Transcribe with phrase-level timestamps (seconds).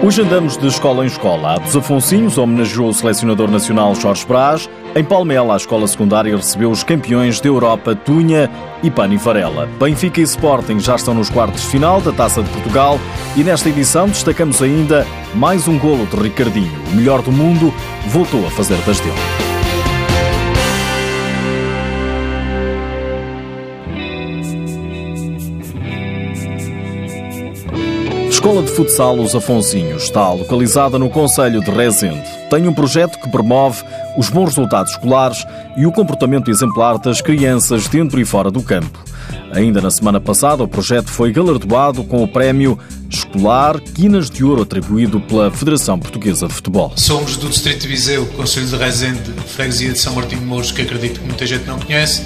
[0.00, 1.54] Hoje andamos de escola em escola.
[1.54, 4.70] A dos Afonsinhos homenageou o selecionador nacional Jorge Brás.
[4.94, 8.48] Em Palmela, a escola secundária recebeu os campeões da Europa Tunha
[8.80, 9.68] e Pani Varela.
[9.80, 12.98] Benfica e Sporting já estão nos quartos de final da Taça de Portugal
[13.36, 15.04] e nesta edição destacamos ainda
[15.34, 16.80] mais um golo de Ricardinho.
[16.92, 17.74] O melhor do mundo
[18.06, 19.47] voltou a fazer das dele.
[28.38, 32.22] Escola de Futsal Os Afonsinhos está localizada no Conselho de Rezende.
[32.48, 33.82] Tem um projeto que promove
[34.16, 35.44] os bons resultados escolares
[35.76, 38.96] e o comportamento exemplar das crianças dentro e fora do campo.
[39.52, 42.78] Ainda na semana passada, o projeto foi galardoado com o prémio
[43.10, 46.92] escolar Quinas de Ouro atribuído pela Federação Portuguesa de Futebol.
[46.94, 50.82] Somos do Distrito de Viseu, Conselho de Rezende, Freguesia de São Martinho de Mouros, que
[50.82, 52.22] acredito que muita gente não conhece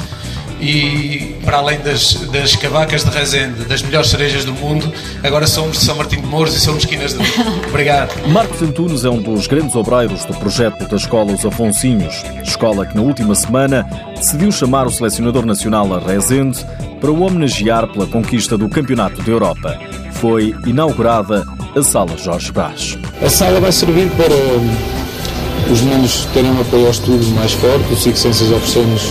[0.62, 4.90] e para além das, das cavacas de Rezende, das melhores cerejas do mundo,
[5.24, 7.18] agora somos de São Martinho de Mouros e somos quinas de
[7.68, 8.14] Obrigado.
[8.28, 12.94] Marcos Antunes é um dos grandes obreiros do projeto da Escola Os Afonsinhos, escola que
[12.94, 16.64] na última semana decidiu chamar o selecionador nacional a Rezende
[17.00, 19.76] para o homenagear pela conquista do Campeonato da Europa.
[20.12, 21.44] Foi inaugurada
[21.76, 22.96] a Sala Jorge Brás.
[23.20, 27.92] A sala vai servir para os meninos terem um apoio ao estudo mais forte.
[27.92, 29.02] O SIC Ciências oferecemos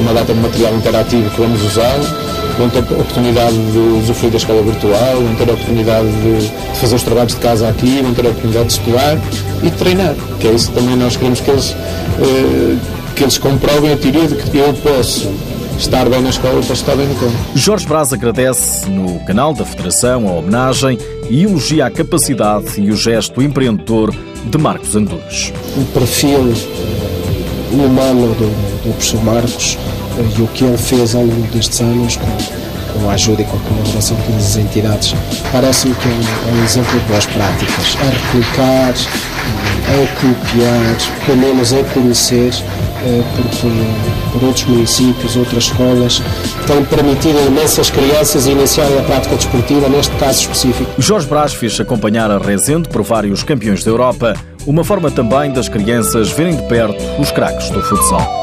[0.00, 1.98] uma data de material interativo que vamos usar.
[2.58, 6.94] Vão ter a oportunidade de usufruir da escola virtual, vão ter a oportunidade de fazer
[6.94, 9.18] os trabalhos de casa aqui, vão ter a oportunidade de estudar
[9.62, 11.74] e de treinar, que é isso que também nós queremos que eles,
[12.20, 12.76] eh,
[13.16, 15.28] que eles comprovem a teoria de que eu posso
[15.78, 17.32] estar bem na escola para estar bem no campo.
[17.54, 22.96] Jorge Braz agradece no canal da Federação a homenagem e elogia a capacidade e o
[22.96, 25.52] gesto empreendedor de Marcos Antunes.
[25.76, 26.52] O perfil
[27.82, 28.46] eh, humano do,
[28.82, 29.78] do professor Marcos
[30.18, 33.44] eh, e o que ele fez ao longo destes anos com, com a ajuda e
[33.44, 35.14] com a colaboração de todas as entidades
[35.50, 38.94] parece-me que é um, é um exemplo de boas práticas a replicar,
[39.88, 42.52] eh, a copiar, pelo menos a conhecer
[43.36, 46.22] por, por, por, outros municípios, outras escolas,
[46.66, 50.90] têm permitido a imensas crianças iniciar a prática desportiva, neste caso específico.
[50.98, 54.34] Jorge Brás fez acompanhar a Rezende por vários campeões da Europa,
[54.66, 58.42] uma forma também das crianças verem de perto os craques do futsal.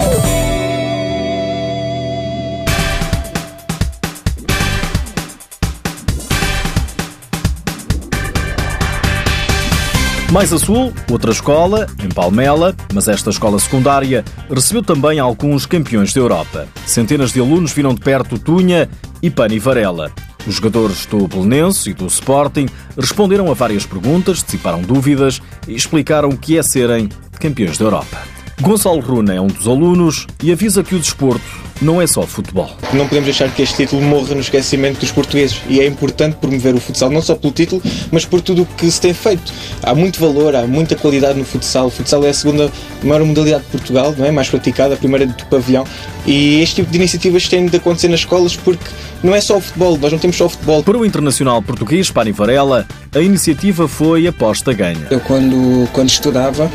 [10.31, 16.13] Mais a sul, outra escola, em Palmela, mas esta escola secundária recebeu também alguns campeões
[16.13, 16.67] da Europa.
[16.85, 18.87] Centenas de alunos viram de perto Tunha
[19.21, 20.09] e Pani Varela.
[20.47, 26.29] Os jogadores do Belenense e do Sporting responderam a várias perguntas, dissiparam dúvidas e explicaram
[26.29, 27.09] o que é serem
[27.39, 28.17] campeões da Europa.
[28.59, 32.69] Gonçalo Runa é um dos alunos e avisa que o desporto não é só futebol.
[32.93, 36.75] Não podemos deixar que este título morra no esquecimento dos portugueses e é importante promover
[36.75, 37.81] o futsal não só pelo título,
[38.11, 39.51] mas por tudo o que se tem feito.
[39.81, 41.87] Há muito valor, há muita qualidade no futsal.
[41.87, 42.71] O futsal é a segunda
[43.03, 44.31] maior modalidade de Portugal, não é?
[44.31, 45.85] mais praticada, a primeira do pavilhão.
[46.25, 48.85] E este tipo de iniciativas têm de acontecer nas escolas porque
[49.23, 50.83] não é só o futebol, nós não temos só o futebol.
[50.83, 55.07] Para o internacional português Pani Varela, a iniciativa foi aposta ganha.
[55.09, 56.69] Eu quando, quando estudava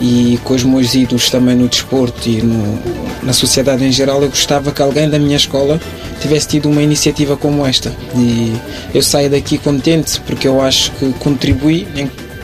[0.00, 2.78] e com os meus ídolos também no desporto e no,
[3.22, 5.78] na sociedade em geral, eu gostava que alguém da minha escola
[6.20, 7.92] tivesse tido uma iniciativa como esta.
[8.16, 8.54] E
[8.94, 11.86] eu saio daqui contente porque eu acho que contribuí,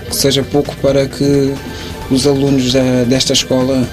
[0.09, 1.55] que seja pouco, para que
[2.11, 3.87] os alunos da, desta escola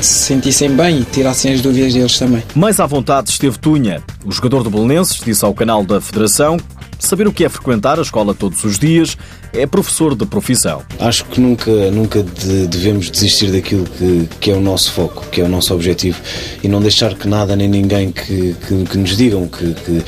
[0.00, 2.42] se sentissem bem e tirassem as dúvidas deles também.
[2.54, 4.02] Mais à vontade esteve Tunha.
[4.24, 6.58] O jogador do Belenenses disse ao canal da Federação
[7.04, 9.16] saber o que é frequentar a escola todos os dias,
[9.52, 10.82] é professor de profissão.
[10.98, 12.22] Acho que nunca, nunca
[12.68, 16.20] devemos desistir daquilo que, que é o nosso foco, que é o nosso objetivo
[16.62, 20.02] e não deixar que nada nem ninguém que, que, que nos digam que, que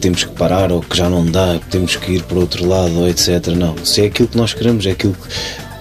[0.00, 2.98] temos que parar ou que já não dá, que temos que ir para outro lado,
[2.98, 3.48] ou etc.
[3.48, 5.14] Não, se é aquilo que nós queremos, é aquilo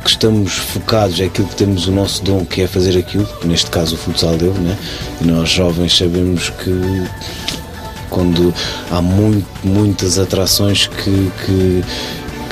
[0.03, 3.69] que estamos focados, é aquilo que temos o nosso dom, que é fazer aquilo, neste
[3.69, 4.77] caso o futsal deu, né?
[5.21, 6.69] E nós jovens sabemos que
[8.09, 8.53] quando
[8.91, 11.83] há muito, muitas atrações que, que,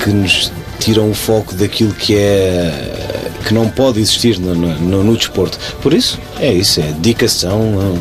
[0.02, 5.16] que nos tiram o foco daquilo que é que não pode existir no, no, no
[5.16, 5.58] desporto.
[5.80, 7.98] Por isso, é isso, é dedicação,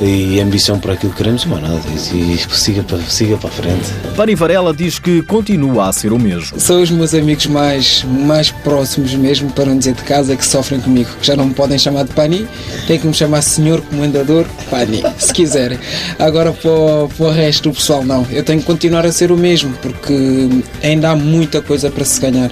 [0.00, 1.80] e ambição para aquilo que queremos, mas nada,
[2.14, 3.92] e, siga para, siga para a frente.
[4.16, 6.58] Pani Varela diz que continua a ser o mesmo.
[6.58, 10.80] São os meus amigos mais, mais próximos mesmo, para não dizer de casa, que sofrem
[10.80, 12.48] comigo, que já não me podem chamar de Pani,
[12.86, 15.78] têm que me chamar Senhor Comendador Pani, se quiserem.
[16.18, 18.26] Agora para o, para o resto do pessoal, não.
[18.30, 20.48] Eu tenho que continuar a ser o mesmo, porque
[20.82, 22.50] ainda há muita coisa para se ganhar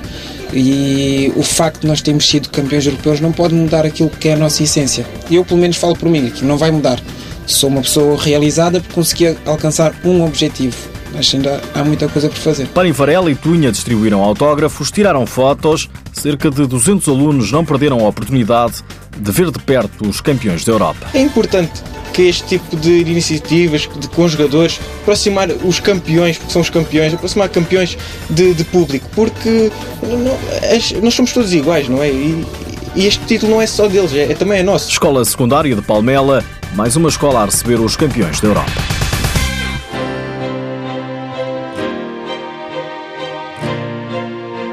[0.52, 4.32] e o facto de nós termos sido campeões europeus não pode mudar aquilo que é
[4.32, 5.06] a nossa essência.
[5.30, 7.00] Eu, pelo menos, falo por mim, que não vai mudar.
[7.48, 10.76] Sou uma pessoa realizada por conseguir alcançar um objetivo
[11.12, 12.66] mas ainda há muita coisa por fazer.
[12.68, 15.88] Pani Varela e Tunha distribuíram autógrafos, tiraram fotos.
[16.12, 18.84] Cerca de 200 alunos não perderam a oportunidade
[19.16, 21.06] de ver de perto os campeões da Europa.
[21.14, 26.62] É importante que este tipo de iniciativas de, com jogadores aproximar os campeões, porque são
[26.62, 27.96] os campeões, aproximar campeões
[28.28, 29.70] de, de público, porque
[30.02, 32.10] não, nós somos todos iguais, não é?
[32.10, 32.44] E,
[32.98, 34.90] e este título não é só deles, é, é também é nosso.
[34.90, 36.42] Escola Secundária de Palmela,
[36.74, 38.72] mais uma escola a receber os campeões da Europa.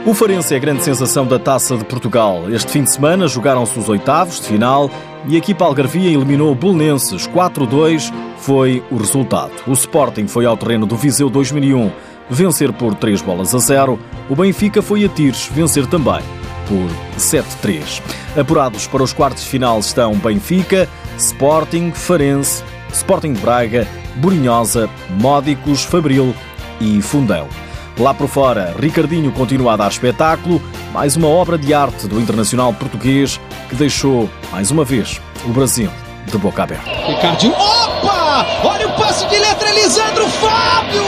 [0.08, 2.50] O Farense é a grande sensação da Taça de Portugal.
[2.50, 4.90] Este fim de semana jogaram-se os oitavos de final
[5.28, 9.52] e a equipa algarvia eliminou o Belenenses 4-2 foi o resultado.
[9.68, 11.92] O Sporting foi ao terreno do Viseu 2001
[12.28, 14.00] vencer por 3 bolas a 0.
[14.28, 16.24] O Benfica foi a tiros vencer também
[16.68, 18.02] por 7-3.
[18.40, 26.34] Apurados para os quartos de final estão Benfica, Sporting, Farense, Sporting Braga, Borinhosa, Módicos, Fabril
[26.80, 27.48] e Fundão.
[27.98, 32.74] Lá por fora, Ricardinho continua a dar espetáculo, mais uma obra de arte do internacional
[32.74, 33.40] português
[33.70, 35.90] que deixou, mais uma vez, o Brasil
[36.26, 36.90] de boca aberta.
[36.90, 38.46] Ricardinho, opa!
[38.64, 41.04] Olha o passe de letra, Elisandro Fábio!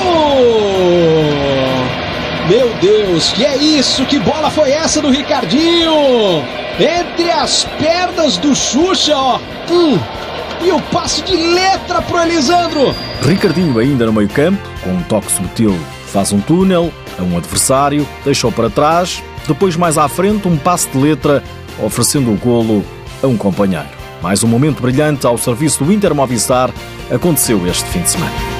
[2.81, 4.05] Deus, que é isso?
[4.05, 6.43] Que bola foi essa do Ricardinho?
[6.79, 9.39] Entre as pernas do Xuxa, ó.
[9.71, 9.99] Hum.
[10.61, 12.95] E o passe de letra pro Elisandro.
[13.21, 15.77] Ricardinho ainda no meio campo, com um toque sutil
[16.07, 20.87] Faz um túnel a um adversário, deixa-o para trás, depois mais à frente um passe
[20.89, 21.43] de letra,
[21.83, 22.83] oferecendo o golo
[23.21, 23.87] a um companheiro.
[24.21, 26.71] Mais um momento brilhante ao serviço do Inter Movistar
[27.11, 28.56] aconteceu este fim de semana.